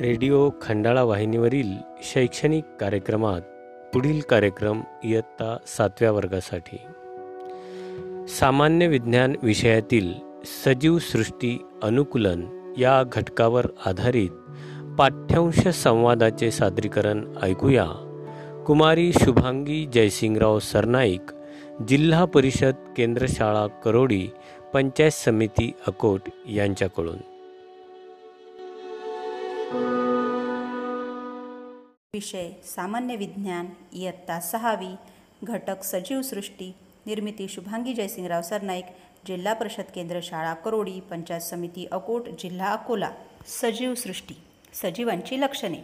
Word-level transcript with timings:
Radio 0.00 0.50
Khandala 0.62 1.02
वाहिनीवरील 1.02 1.72
शैक्षणिक 2.02 2.64
कार्यक्रमात 2.80 3.40
पुढील 3.94 4.20
कार्यक्रम 4.20 4.80
इयत्ता 5.04 5.56
सातव्या 5.66 6.12
वर्गासाठी. 6.12 6.76
सामान्य 8.28 8.86
विज्ञान 8.86 9.36
विषयातील 9.42 10.14
सजीव 10.44 10.98
सृष्टी 10.98 11.64
अनुकूलन 11.82 12.74
या 12.78 13.02
घटकावर 13.12 13.66
आधारित 13.86 14.30
पाठ्यांश 14.98 15.68
संवादाचे 15.68 16.50
सादरीकरण 16.50 17.24
ऐकूया. 17.42 17.86
कुमारी 18.66 19.12
शुभांगी 19.12 19.86
जयसिंगराव 19.92 20.58
सरनाईक 20.58 21.32
जिल्हा 21.88 22.24
परिषद 22.24 22.74
केंद्रशाळा 22.96 23.66
करोडी 23.66 24.28
पंचायत 24.74 25.10
समिती 25.10 25.72
अकोट 25.86 26.20
यांच्याकडून. 26.48 27.33
विषय 32.14 32.50
सामान्य 32.64 33.16
विज्ञान 33.16 33.66
इयत्ता 33.92 34.40
सहावी 34.40 34.94
घटक 35.42 35.82
सजीव 35.82 36.22
सृष्टी 36.22 36.74
निर्मिती 37.06 37.48
शुभांगी 37.48 37.94
जयसिंगराव 37.94 38.42
सरनाईक 38.42 38.84
जिल्हा 39.26 39.52
परिषद 39.52 39.88
केंद्र 39.94 40.20
शाळा 40.22 40.54
करोडी 40.54 41.00
पंचायत 41.00 41.40
समिती 41.40 41.86
अकोट 41.92 42.28
जिल्हा 42.28 42.72
अकोला. 42.72 43.10
सजीव 43.46 43.94
सृष्टी 43.94 44.34
सजीवांची 44.72 45.40
लक्षणे. 45.40 45.80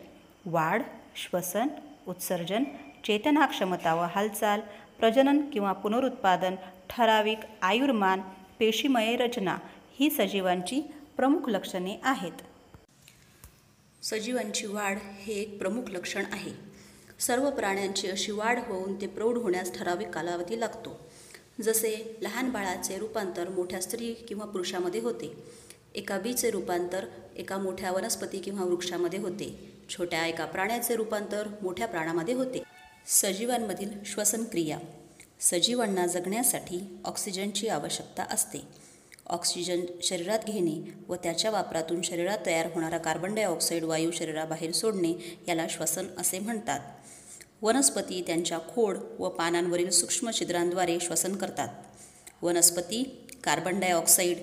वाढ 0.47 0.83
श्वसन 1.17 1.69
उत्सर्जन 2.09 2.65
चेतनाक्षमता 3.05 3.95
व 3.95 4.07
हालचाल 4.15 4.61
प्रजनन 4.99 5.41
किंवा 5.53 5.73
पुनरुत्पादन 5.73 6.55
ठराविक 6.91 7.39
आयुर्मान 7.63 8.21
पेशीमय 8.59 9.17
रचना 9.17 9.57
ही 10.01 10.11
सजीवांची 10.11 10.81
प्रमुख 11.17 11.49
लक्षणे 11.49 11.97
आहेत. 12.05 12.50
सजीवांची 14.03 14.67
वाढ 14.67 14.99
हे 15.03 15.33
एक 15.33 15.59
प्रमुख 15.59 15.83
लक्षण 15.89 16.25
आहे. 16.33 16.51
सर्व 17.21 17.51
प्राण्यांची 17.51 18.09
अशी 18.09 18.33
वाढ 18.33 18.59
होऊन 18.59 19.01
ते 19.01 19.07
प्रौढ 19.07 19.39
होण्यास 19.39 19.75
ठराविक 19.75 20.09
कालावधी 20.09 20.61
लागतो. 20.61 21.11
जसे 21.63 22.19
लहान 22.23 22.51
बाळाचे 22.51 22.99
रूपांतर 22.99 23.49
मोठ्या 23.49 23.81
स्त्री 23.81 24.15
किंवा 24.15 24.45
पुरुषामध्ये 24.45 25.01
होते. 25.01 25.33
एका 25.95 26.19
बीचे 26.19 26.51
रूपांतर 26.51 27.07
एका 27.37 27.59
मोठ्या 27.59 27.93
वनस्पती 27.93 28.39
किंवा 28.39 28.65
वृक्षामध्ये 28.65 29.19
होते. 29.19 29.73
छोट्या 29.91 30.27
एका 30.27 30.45
प्राण्याचे 30.45 30.97
रूपांतर 30.97 31.49
मोठ्या 31.63 31.87
प्राण्यामध्ये 31.87 32.35
होते. 32.35 32.63
सजीवांमधील 33.07 33.91
श्वसनक्रिया. 34.07 34.79
सजीवांना 35.41 36.07
जगण्यासाठी 36.07 37.01
ऑक्सिजनची 37.05 37.69
आवश्यकता 37.69 38.23
असते. 38.23 38.80
ऑक्सिजन 39.31 39.81
शरीरात 40.03 40.39
घेणे 40.47 40.93
व 41.09 41.15
त्याच्या 41.15 41.51
वापरातून 41.51 42.03
शरीरात 42.03 42.39
तयार 42.47 42.67
होणारा 42.75 42.99
कार्बन 42.99 43.35
डायऑक्साईड 43.35 43.85
वायू 43.85 44.11
शरीराबाहेर 44.11 44.73
सोडणे 44.73 45.39
याला 45.49 45.67
श्वसन 45.71 46.07
असे 46.19 46.39
म्हणतात. 46.39 46.81
वनस्पती 47.63 48.23
त्यांच्या 48.27 48.59
खोड 48.59 48.97
व 49.19 49.29
पानांवरील 49.29 49.91
सूक्ष्म 49.91 50.31
छिद्रांद्वारे 50.31 50.99
श्वसन 51.01 51.37
करतात. 51.37 51.69
वनस्पती 52.43 53.27
कार्बन 53.45 53.81
डायऑक्साईड 53.81 54.39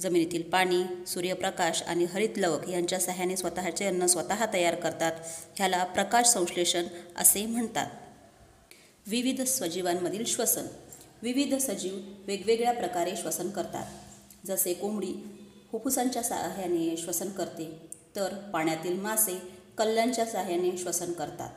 जमिनीतील 0.00 0.42
पाणी 0.42 0.82
सूर्यप्रकाश 1.06 1.82
आणि 1.82 2.04
हरित 2.04 2.28
लवक 2.36 2.68
यांच्या 2.68 3.00
सहाय्याने 3.00 3.36
स्वतःचे 3.36 3.84
अन्न 3.84 4.06
स्वतः 4.06 4.44
तयार 4.52 4.74
करतात 4.74 5.12
ह्याला 5.56 5.84
प्रकाश 5.84 6.26
संश्लेषण 6.26 6.84
असे 7.16 7.46
म्हणतात. 7.46 7.86
विविध 9.06 9.42
सजीवांमधील 9.42 10.24
श्वसन. 10.24 10.66
विविध 11.22 11.54
सजीव 11.54 11.98
वेगवेगळ्या 12.26 12.72
प्रकारे 12.72 13.16
श्वसन 13.16 13.50
करतात. 13.50 13.86
जसे 14.46 14.74
कोंबडी 14.74 15.12
फुफ्फुसांच्या 15.72 16.22
साह्याने 16.22 16.96
श्वसन 16.96 17.28
करते 17.28 17.90
तर 18.16 18.34
पाण्यातील 18.52 19.00
मासे 19.00 19.38
कल्ल्यांच्या 19.78 20.26
साह्याने 20.26 20.76
श्वसन 20.78 21.12
करतात. 21.12 21.50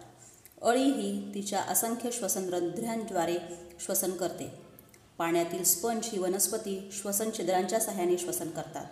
अळी 0.62 0.84
ही 0.84 1.34
तिच्या 1.36 1.59
असंख्य 1.59 2.09
श्वसनरंध्रांद्वारे 2.12 3.38
श्वसन 3.80 4.12
करते. 4.12 4.52
पाण्यातील 5.18 5.64
स्पंज 5.64 6.06
ही 6.06 6.19
वनस्पती 6.19 6.90
श्वसन 6.91 7.30
छिद्रांच्या 7.38 7.80
सहाय्याने 7.80 8.18
श्वसन 8.18 8.50
करतात. 8.50 8.86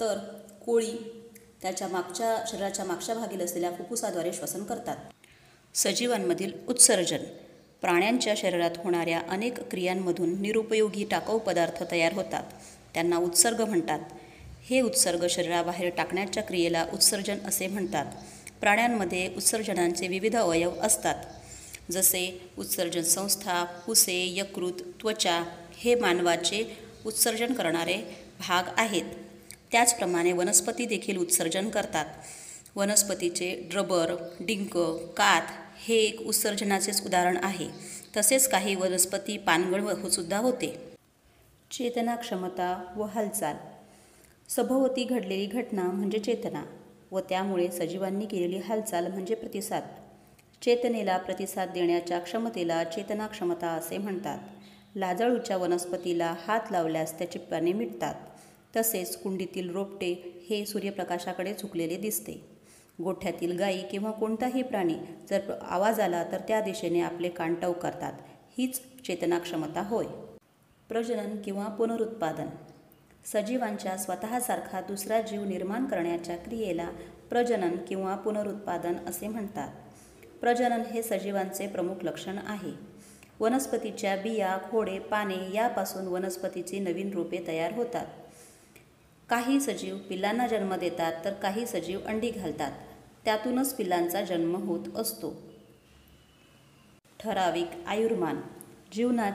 तर 0.00 0.18
कोळी 0.66 0.92
त्याच्या 1.62 1.88
मागच्या 1.88 2.44
शरीराच्या 2.46 2.84
मागच्या 2.84 3.14
भागील 3.14 3.40
असलेल्या 3.40 3.70
फुफ्फुसाद्वारे 3.70 4.32
श्वसन 4.32 4.64
करतात. 4.64 4.96
सजीवांमधील 5.74 6.52
उत्सर्जन 6.68 7.24
प्राण्यांच्या 7.80 8.34
शरीरात 8.36 8.70
होणाऱ्या 8.76 9.22
अनेक 9.28 9.70
क्रियांमधून 9.70 10.40
निरुपयोगी 10.42 11.04
टाकाऊ 11.04 11.38
पदार्थ 11.38 11.84
तयार 11.90 12.12
होतात. 12.12 12.42
त्यांना 12.94 13.16
उत्सर्ग 13.16 13.60
म्हणतात. 13.60 13.98
हे 14.70 14.80
उत्सर्ग 14.80 15.26
शरीराबाहेर 15.30 15.90
टाकण्याच्या 15.96 16.42
क्रियेला 16.42 16.86
उत्सर्जन 16.92 17.38
असे 17.46 17.66
म्हणतात. 17.66 18.06
प्राण्यांमध्ये 18.60 19.34
उत्सर्जनांचे 19.36 20.08
विविध 20.08 20.36
अवयव 20.36 20.72
असतात. 20.80 21.14
जसे 21.90 22.50
उत्सर्जन 22.58 23.02
संस्था 23.02 23.64
पुसे 23.64 24.32
यकृत 24.36 24.72
त्वचा 24.72 25.44
हे 25.76 25.94
मानवाचे 25.94 26.76
उत्सर्जन 27.06 27.52
करणारे 27.52 27.96
भाग 28.48 28.62
आहेत. 28.76 29.04
त्याचप्रमाणे 29.72 30.32
वनस्पती 30.32 30.86
देखील 30.86 31.16
उत्सर्जन 31.16 31.68
करतात. 31.68 32.06
वनस्पतीचे 32.76 33.68
ड्रबर 33.70 34.14
डिंक 34.40 34.76
कात 35.16 35.42
हे 35.86 35.94
एक 35.94 36.20
उत्सर्जनाचेच 36.20 37.06
उदाहरण 37.06 37.38
आहे. 37.42 37.68
तसेच 38.16 38.48
काही 38.48 38.74
वनस्पती 38.74 39.36
पानगळ 39.36 40.08
सुद्धा 40.08 40.38
होते. 40.38 40.91
चेतना 41.72 42.16
क्षमता 42.16 42.92
व 42.96 43.02
हालचाल. 43.02 43.56
सभोवती 44.48 45.04
घडलेली 45.04 45.46
घटना 45.46 45.82
म्हणजे 45.82 46.18
चेतना 46.18 46.64
व 47.12 47.20
त्यामुळे 47.20 47.68
सजीवांनी 47.68 48.26
केलेली 48.26 48.58
हालचाल 48.58 49.06
म्हणजे 49.06 49.34
प्रतिसाद. 49.34 49.82
चेतनेला 50.62 51.16
प्रतिसाद 51.16 51.68
देण्याच्या 51.68 52.18
क्षमतेला 52.18 52.84
चेतना 52.84 53.26
क्षमता 53.26 53.66
असे 53.66 53.98
म्हणतात. 53.98 54.38
लाजळूच्या 54.96 55.56
वनस्पतीला 55.56 56.34
हात 56.46 56.60
लावल्यास 56.70 57.18
त्याची 57.18 57.38
पाने 57.38 57.72
मिटतात. 57.72 58.14
तसेच 58.76 59.16
कुंडीतील 59.16 59.70
रोपटे 59.70 60.44
हे 60.50 60.66
सूर्यप्रकाशाकडे 60.66 61.54
झुकलेले 61.54 61.96
दिसते. 61.96 62.44
गोठ्यातील 63.04 63.58
गायी 63.58 63.82
किंवा 63.82 64.10
कोणताही 64.10 64.62
प्राणी 64.62 64.94
जर 65.30 65.40
आवाज 65.62 66.00
आला 66.00 66.24
तर 66.32 66.38
त्या 66.38 66.60
दिशेने 66.60 67.00
आपले 67.00 67.28
कान 67.28 67.54
करतात 67.54 68.12
हीच 68.58 68.80
चेतनाक्षमता 69.06 69.82
होय. 69.82 70.06
प्रजनन 70.92 71.40
किंवा 71.44 71.64
पुनरुत्पादन. 71.64 72.46
सजीवांच्या 73.24 73.96
स्वतःसारखा 73.96 74.80
दुसरा 74.80 75.20
जीव 75.20 75.44
निर्माण 75.44 75.86
करण्याच्या 75.86 76.36
क्रियेला 76.36 76.90
प्रजनन 77.30 77.76
किंवा 77.88 78.16
पुनरुत्पादन 78.16 78.94
असे 79.06 79.28
म्हणतात. 79.28 79.68
प्रजनन 80.40 80.80
हे 80.80 81.02
सजीवांचे 81.02 81.66
प्रमुख 81.66 81.94
लक्षण 82.02 82.38
आहे. 82.46 82.72
वनस्पतीच्या 83.40 84.16
बिया 84.16 84.58
खोडे 84.70 84.98
पाने 84.98 85.54
यापासून 85.54 86.06
वनस्पतीची 86.06 86.78
नवीन 86.78 87.10
रोपे 87.10 87.44
तयार 87.46 87.72
होतात. 87.72 88.06
काही 89.28 89.60
सजीव 89.60 89.96
पिल्लांना 89.96 90.46
जन्म 90.46 90.74
देतात 90.74 91.24
तर 91.24 91.32
काही 91.32 91.66
सजीव 91.66 92.00
अंडी 92.06 92.30
घालतात. 92.30 92.72
त्यातूनच 93.24 93.74
पिल्लांचा 93.74 94.22
जन्म 94.22 94.56
होत 94.56 94.96
असतो. 94.96 95.42
ठराविक 97.20 97.68
आयुर्मान. 97.86 98.40
जीवनात 98.92 99.32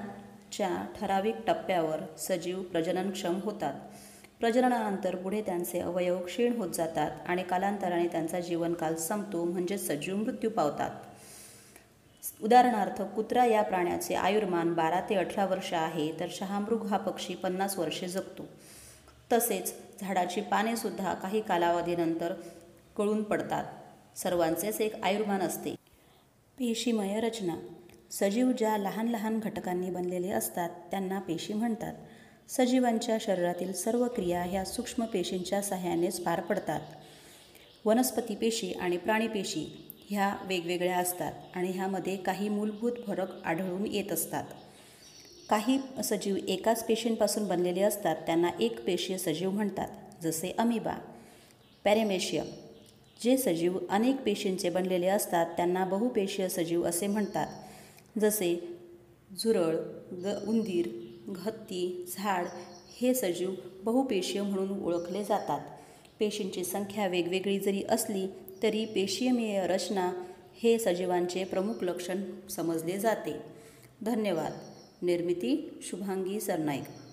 च्या 0.51 0.85
ठराविक 0.99 1.35
टप्प्यावर 1.47 2.15
सजीव 2.17 2.61
प्रजननक्षम 2.61 3.39
होतात. 3.43 3.73
प्रजननानंतर 4.39 5.15
पुढे 5.15 5.41
त्यांचे 5.41 5.79
अवयव 5.79 6.25
क्षीण 6.25 6.57
होत 6.57 6.69
जातात 6.69 7.11
आणि 7.27 7.43
कालांतराने 7.43 8.07
त्यांचा 8.07 8.39
जीवनकाल 8.39 8.95
संपतो 8.95 9.43
म्हणजे 9.43 9.77
सजीव 9.77 10.15
मृत्यू 10.15 10.49
पावतात. 10.49 10.89
उदाहरणार्थ 12.43 13.01
कुत्रा 13.01 13.45
या 13.45 13.61
प्राण्याचे 13.61 14.15
आयुर्मान 14.15 14.73
बारा 14.73 15.01
ते 15.01 15.15
अठरा 15.15 15.45
वर्ष 15.45 15.73
आहे 15.73 16.11
तर 16.19 16.27
शहामृग 16.31 16.85
हा 16.85 16.97
पक्षी 16.97 17.35
पन्नास 17.35 17.77
वर्षे 17.77 18.07
जगतो. 18.07 18.45
तसेच 19.33 19.73
झाडाची 20.01 20.41
पानेसुद्धा 20.41 21.13
काही 21.13 21.41
कालावधीनंतर 21.41 22.33
कळून 22.97 23.23
पडतात. 23.23 23.65
सर्वांचेच 24.17 24.81
एक 24.81 25.03
आयुर्मान 25.03 25.41
असते. 25.41 25.71
पेशीमय 26.57 27.19
रचना. 27.19 27.55
सजीव 28.11 28.51
ज्या 28.51 28.77
लहान 28.77 29.07
लहान 29.07 29.39
घटकांनी 29.39 29.89
बनलेले 29.89 30.29
असतात 30.29 30.69
त्यांना 30.91 31.19
पेशी 31.19 31.53
म्हणतात. 31.53 31.93
सजीवांच्या 32.49 33.17
शरीरातील 33.21 33.73
सर्व 33.73 34.07
क्रिया 34.07 34.43
ह्या 34.43 34.65
सूक्ष्म 34.65 35.05
पेशींच्या 35.05 35.61
सहाय्यानेच 35.61 36.19
पार 36.19 36.39
पडतात. 36.39 36.79
वनस्पती 37.85 38.35
पेशी 38.35 38.71
आणि 38.71 38.97
प्राणीपेशी 38.97 39.65
ह्या 40.09 40.35
वेगवेगळ्या 40.45 40.97
असतात 40.97 41.33
आणि 41.55 41.71
ह्यामध्ये 41.71 42.15
काही 42.17 42.49
मूलभूत 42.49 42.91
फरक 43.07 43.45
आढळून 43.45 43.85
येत 43.85 44.11
असतात. 44.11 44.43
काही 45.49 45.79
सजीव 46.03 46.35
एकाच 46.47 46.85
पेशींपासून 46.85 47.47
बनलेले 47.47 47.81
असतात 47.81 48.15
त्यांना 48.15 48.49
एक 48.59 48.85
पेशीय 48.85 49.17
सजीव 49.17 49.51
म्हणतात 49.51 50.23
जसे 50.23 50.55
अमिबा 50.57 50.97
पॅरेमेशियम 51.85 52.45
जे 53.23 53.37
सजीव 53.37 53.77
अनेक 53.89 54.15
पेशींचे 54.15 54.69
बनलेले 54.69 55.07
असतात 55.07 55.45
त्यांना 55.45 55.85
बहुपेशीय 55.85 56.49
सजीव 56.49 56.83
असे 56.83 57.07
म्हणतात. 57.07 57.47
जसे 58.19 58.77
झुरळ 59.39 59.75
ग 60.11 60.45
उंदीर 60.47 60.87
हत्ती 61.37 62.05
झाड 62.17 62.45
हे 63.01 63.13
सजीव 63.13 63.49
बहुपेशीय 63.83 64.41
म्हणून 64.41 64.83
ओळखले 64.83 65.23
जातात. 65.23 65.59
पेशींची 66.19 66.63
संख्या 66.63 67.07
वेगवेगळी 67.07 67.59
जरी 67.59 67.83
असली 67.89 68.27
तरी 68.63 68.85
पेशीयमीय 68.85 69.67
रचना 69.67 70.11
हे 70.63 70.77
सजीवांचे 70.79 71.43
प्रमुख 71.43 71.73
लक्षण 71.81 72.47
समजले 72.49 72.97
जाते. 72.97 73.35
धन्यवाद. 74.01 74.51
निर्मिती 75.01 75.79
शुभांगी 75.81 76.39
सरनाईक. 76.39 77.06